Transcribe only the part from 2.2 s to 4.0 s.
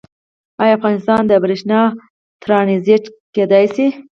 ټرانزیټ کیدی شي؟